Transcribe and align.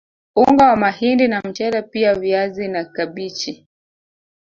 Unga 0.35 0.67
wa 0.69 0.75
mahindi 0.75 1.27
na 1.27 1.41
mchele 1.41 1.81
pia 1.81 2.15
viazi 2.15 2.67
na 2.67 2.85
kabichi 2.85 3.67